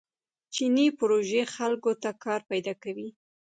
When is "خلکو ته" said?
1.55-2.09